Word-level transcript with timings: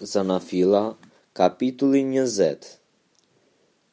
Zanafila, 0.00 0.94
kapitulli 1.34 2.04
20 2.06 2.66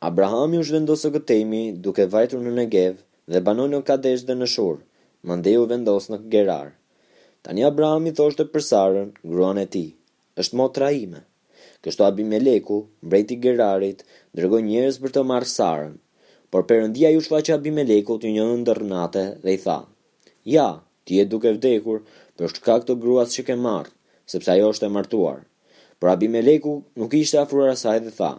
Abrahami 0.06 0.60
u 0.62 0.66
shvendosë 0.68 1.10
këtejmi 1.16 1.62
duke 1.82 2.04
vajtur 2.14 2.44
në 2.46 2.52
Negev 2.60 3.00
dhe 3.34 3.40
banon 3.48 3.74
në 3.74 3.80
Kadesh 3.88 4.22
dhe 4.28 4.36
në 4.38 4.46
Shur, 4.54 4.76
mande 5.32 5.54
u 5.58 5.64
vendosë 5.72 6.14
në 6.14 6.20
Gerar. 6.36 6.68
Tani 7.42 7.66
Abrahami 7.72 8.14
thoshtë 8.20 8.46
për 8.54 8.64
Sarën, 8.68 9.10
gruan 9.34 9.58
e 9.64 9.64
ti, 9.78 9.84
është 10.38 10.60
motra 10.62 10.92
ime. 10.98 11.24
Kështu 11.82 12.06
Abimeleku, 12.06 12.78
mbreti 13.02 13.40
Gerarit, 13.48 14.06
dërgoj 14.38 14.62
njërës 14.68 15.02
për 15.02 15.16
të 15.18 15.26
marë 15.32 15.50
Sarën, 15.56 15.98
por 16.54 16.68
përëndia 16.70 17.16
ju 17.16 17.26
shfaqë 17.26 17.56
Abimeleku 17.58 18.20
të 18.22 18.36
një 18.38 18.46
ndërnate 18.62 19.26
dhe 19.42 19.58
i 19.58 19.62
tha, 19.66 19.80
ja, 20.60 20.70
ti 21.04 21.18
e 21.22 21.26
duke 21.26 21.58
vdekur, 21.58 22.06
për 22.38 22.54
shkak 22.56 22.86
të 22.86 23.00
gruas 23.02 23.34
që 23.34 23.48
ke 23.50 23.58
marë, 23.66 23.90
sepse 24.34 24.54
ajo 24.54 24.70
është 24.70 24.86
e 24.86 24.94
martuar. 25.02 25.44
Por 26.06 26.12
Abimeleku 26.14 26.74
nuk 27.02 27.12
ishte 27.22 27.38
afruar 27.44 27.70
asaj 27.76 28.00
dhe 28.06 28.12
tha: 28.20 28.32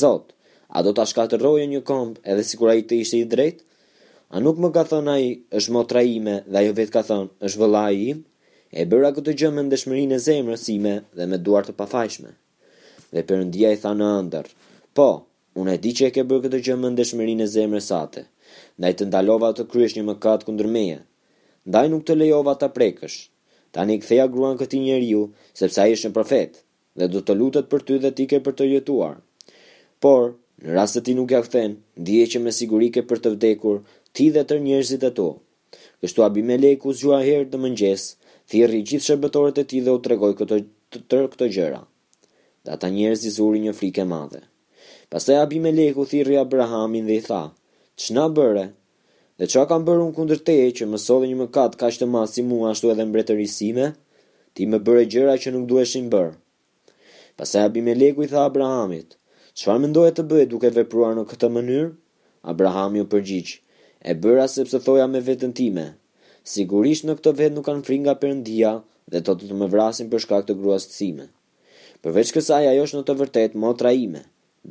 "Zot, 0.00 0.26
a 0.70 0.78
do 0.84 0.90
ta 0.96 1.02
shkatërrojë 1.10 1.64
një 1.72 1.80
komp 1.90 2.14
edhe 2.30 2.44
sikur 2.48 2.68
ai 2.70 2.84
të 2.86 2.94
ishte 3.02 3.16
i 3.20 3.24
drejt? 3.32 3.58
A 4.30 4.36
nuk 4.44 4.56
më 4.62 4.68
ka 4.76 4.84
thënë 4.90 5.10
ai, 5.16 5.26
është 5.58 5.74
motra 5.76 6.00
ime 6.18 6.34
dhe 6.50 6.56
ajo 6.60 6.72
vetë 6.78 6.94
ka 6.94 7.02
thënë, 7.08 7.30
është 7.48 7.58
vëllai 7.62 7.96
im?" 8.12 8.20
E 8.80 8.86
bëra 8.90 9.10
këtë 9.16 9.34
gjë 9.42 9.50
me 9.56 9.64
ndeshmërinë 9.66 10.14
e 10.14 10.20
zemrës 10.28 10.64
ime 10.76 10.94
dhe 11.16 11.26
me 11.30 11.38
duar 11.46 11.64
të 11.66 11.74
pafajshme. 11.80 12.30
Dhe 13.14 13.24
Perëndia 13.28 13.74
i 13.74 13.80
tha 13.82 13.90
në 13.98 14.12
ëndër: 14.20 14.46
"Po, 14.96 15.08
unë 15.58 15.74
e 15.74 15.78
di 15.84 15.90
që 15.96 16.06
e 16.06 16.10
ke 16.14 16.22
bërë 16.30 16.44
këtë 16.46 16.60
gjë 16.66 16.76
me 16.82 16.94
ndeshmërinë 16.94 17.42
e 17.48 17.52
zemrës 17.56 17.90
sate. 17.90 18.22
Ndaj 18.78 18.92
të 18.94 19.04
ndalova 19.10 19.50
të 19.56 19.66
kryesh 19.72 19.96
një 19.98 20.06
mëkat 20.12 20.46
kundër 20.46 20.68
meje. 20.78 21.00
Ndaj 21.68 21.86
nuk 21.90 22.04
të 22.06 22.14
lejova 22.22 22.54
ta 22.62 22.68
prekësh." 22.78 23.18
Tani 23.74 23.98
ktheja 24.02 24.26
gruan 24.30 24.58
këtij 24.58 24.78
njeriu, 24.86 25.32
sepse 25.58 25.78
ai 25.82 25.92
ishte 25.96 26.10
profet 26.16 26.52
dhe 26.98 27.06
do 27.08 27.20
të 27.22 27.34
lutet 27.38 27.68
për 27.70 27.84
ty 27.86 27.98
dhe 28.02 28.10
ti 28.16 28.26
ke 28.30 28.38
për 28.44 28.54
të 28.58 28.66
jetuar. 28.74 29.20
Por, 30.00 30.34
në 30.62 30.74
rast 30.76 30.96
se 30.98 31.02
ti 31.04 31.14
nuk 31.14 31.30
ja 31.34 31.42
kthen, 31.44 31.76
dije 31.96 32.26
që 32.34 32.42
me 32.46 32.52
siguri 32.56 32.90
ke 32.92 33.04
për 33.08 33.18
të 33.24 33.34
vdekur 33.36 33.82
ti 34.12 34.30
dhe 34.34 34.42
tër 34.44 34.62
njerëzit 34.64 35.06
e 35.06 35.10
tu. 35.16 35.28
Kështu 36.02 36.24
Abimeleku 36.26 36.92
zgjua 36.96 37.20
herë 37.24 37.48
të 37.52 37.60
mëngjes, 37.62 38.04
thirrri 38.50 38.82
gjithë 38.88 39.06
shërbëtorët 39.10 39.60
e 39.62 39.66
tij 39.70 39.82
dhe 39.86 39.94
u 39.94 40.00
tregoi 40.04 40.34
këto 40.38 40.58
tërë 41.10 41.30
këto 41.34 41.50
gjëra. 41.54 41.80
Dhe 42.64 42.74
ata 42.76 42.90
njerëz 42.92 43.28
zuri 43.36 43.62
një 43.66 43.74
frikë 43.78 44.04
madhe. 44.10 44.42
Pastaj 45.12 45.38
Abimeleku 45.44 46.04
thirrri 46.10 46.36
Abrahamin 46.40 47.06
dhe 47.08 47.18
i 47.20 47.22
tha: 47.26 47.42
"Ç'na 48.00 48.26
bëre? 48.36 48.66
Dhe 49.40 49.46
a 49.60 49.64
kam 49.66 49.84
bërë 49.86 50.02
unë 50.08 50.16
kundër 50.16 50.40
teje 50.46 50.68
që 50.78 50.84
më 50.90 50.98
solli 51.00 51.30
një 51.30 51.38
mëkat 51.44 51.78
kaq 51.80 51.98
të 52.00 52.06
madh 52.12 52.30
si 52.34 52.42
mua 52.42 52.70
ashtu 52.72 52.90
edhe 52.92 53.04
mbretërisime? 53.08 53.94
Ti 54.54 54.62
më 54.70 54.78
bëre 54.84 55.04
gjëra 55.12 55.34
që 55.40 55.48
nuk 55.54 55.68
dueshin 55.70 56.10
bërë." 56.12 56.36
Pasaj 57.40 57.62
Abimeleku 57.68 58.20
i 58.20 58.26
tha 58.28 58.42
Abrahamit, 58.44 59.14
qëfar 59.56 59.78
më 59.80 59.88
të 60.18 60.22
bëjt 60.30 60.48
duke 60.52 60.70
vepruar 60.76 61.14
në 61.16 61.22
këtë 61.30 61.48
mënyrë? 61.54 61.86
Abraham 62.52 62.96
ju 62.98 63.04
përgjigj, 63.14 63.52
e 64.10 64.12
bëra 64.20 64.44
sepse 64.54 64.80
thoja 64.84 65.06
me 65.08 65.20
vetën 65.28 65.54
time, 65.60 65.84
sigurisht 66.54 67.06
në 67.08 67.14
këtë 67.20 67.30
vetë 67.38 67.54
nuk 67.56 67.64
kanë 67.70 67.84
fringa 67.86 68.14
nga 68.20 68.32
ndia 68.40 68.72
dhe 69.12 69.22
të 69.24 69.32
të 69.40 69.48
të 69.52 69.56
më 69.62 69.68
vrasin 69.76 70.10
për 70.12 70.20
shkak 70.26 70.44
të 70.50 70.56
gruas 70.60 70.84
të 70.90 70.94
sime. 70.98 71.26
Përveç 72.04 72.28
kësaj 72.36 72.66
ajo 72.74 72.82
është 72.90 72.98
në 73.00 73.04
të 73.08 73.14
vërtet 73.22 73.56
motra 73.64 73.92
ime, 74.02 74.22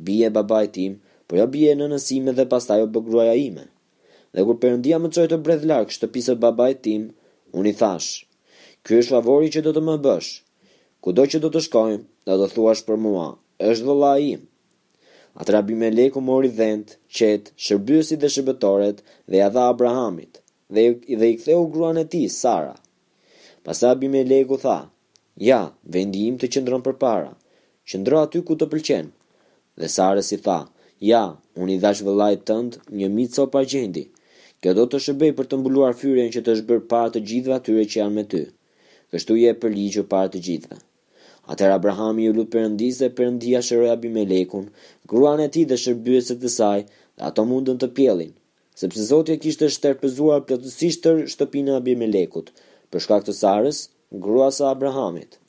bie 0.06 0.28
babaj 0.38 0.64
tim, 0.78 0.92
por 1.26 1.38
jo 1.42 1.46
bie 1.56 1.74
në 1.74 1.90
nësime 1.96 2.36
dhe 2.38 2.46
pas 2.54 2.68
bë 2.70 2.76
jo 2.82 2.86
bëgruaja 2.98 3.34
ime. 3.48 3.64
Dhe 4.32 4.46
kur 4.46 4.62
ndia 4.78 5.02
më 5.02 5.10
qoj 5.16 5.26
të 5.32 5.40
bredh 5.46 5.66
larkë 5.72 5.96
shtëpisë 5.98 6.38
babaj 6.46 6.72
tim, 6.86 7.10
unë 7.58 7.70
i 7.72 7.74
thash, 7.82 8.12
kjo 8.86 9.02
është 9.02 9.12
favori 9.18 9.50
që 9.56 9.64
do 9.66 9.74
të 9.76 9.82
më 9.90 9.98
bëshë, 10.06 10.38
Kudo 11.00 11.24
që 11.32 11.38
do 11.42 11.48
të 11.52 11.60
shkojmë, 11.64 12.00
do 12.28 12.34
të 12.40 12.46
thuash 12.54 12.80
për 12.86 12.98
mua, 13.02 13.26
është 13.66 13.84
vëlla 13.88 14.08
im. 14.30 14.40
Atë 15.40 15.54
rabi 15.54 15.76
me 15.82 15.88
leku 15.92 16.20
mori 16.24 16.50
dhend, 16.58 16.90
qetë, 17.18 17.54
shërbysi 17.66 18.18
dhe 18.20 18.28
shërbetoret 18.34 18.98
dhe 19.00 19.40
jadha 19.40 19.62
Abrahamit, 19.72 20.42
dhe, 20.76 20.84
dhe 21.22 21.30
i 21.32 21.36
ktheu 21.38 21.62
gruan 21.76 22.00
e 22.02 22.04
ti, 22.14 22.20
Sara. 22.34 22.74
Pasa 23.64 23.92
rabi 23.94 24.10
me 24.16 24.24
leku 24.34 24.58
tha, 24.66 24.74
ja, 25.48 25.60
vendi 25.96 26.26
im 26.26 26.36
të 26.42 26.50
qëndron 26.52 26.84
për 26.90 26.98
para, 27.06 27.32
qëndro 27.90 28.20
aty 28.26 28.44
ku 28.50 28.58
të 28.60 28.68
pëlqen. 28.74 29.08
Dhe 29.80 29.88
Sara 29.96 30.26
si 30.32 30.36
tha, 30.44 30.58
ja, 31.12 31.22
unë 31.56 31.76
i 31.76 31.78
dhash 31.86 32.04
vëlla 32.10 32.28
tënd 32.36 32.76
tëndë 32.76 32.98
një 33.00 33.10
mitë 33.16 33.34
so 33.40 33.48
pa 33.54 33.64
gjendi, 33.72 34.04
kjo 34.60 34.76
do 34.82 34.84
të 34.92 35.00
shërbej 35.08 35.32
për 35.40 35.48
të 35.48 35.62
mbuluar 35.62 35.96
fyrien 36.04 36.28
që 36.36 36.44
të 36.44 36.58
shbër 36.60 36.84
para 36.92 37.16
të 37.16 37.24
gjithve 37.32 37.56
atyre 37.58 37.88
që 37.88 38.02
janë 38.02 38.16
me 38.20 38.26
ty. 38.34 38.44
Kështu 39.10 39.40
je 39.46 39.56
për 39.64 39.76
ligjë 39.80 40.06
për 40.12 40.28
të 40.36 40.40
gjithë. 40.50 40.80
Atër 41.50 41.72
Abrahami 41.76 42.24
ju 42.26 42.32
lutë 42.34 42.52
përëndis 42.56 42.98
dhe 43.02 43.06
përëndia 43.20 43.60
shërë 43.68 43.88
abimelekun, 43.94 44.66
gruan 45.12 45.42
e 45.46 45.48
ti 45.56 45.64
dhe 45.72 45.78
shërbyeset 45.84 46.42
dhe 46.44 46.52
saj, 46.58 46.80
dhe 47.16 47.26
ato 47.30 47.46
mundën 47.52 47.80
të 47.84 47.88
pjelin, 47.96 48.30
sepse 48.82 49.08
Zotja 49.08 49.38
kishtë 49.46 49.70
e 49.70 49.74
shterpëzuar 49.78 50.44
për 50.52 50.62
të 50.66 50.74
sishtër 50.78 51.20
shtëpina 51.34 51.76
abimelekut, 51.80 52.54
përshka 52.92 53.22
këtë 53.24 53.36
sarës, 53.42 53.82
grua 54.28 54.50
sa 54.60 54.70
Abrahamit. 54.76 55.40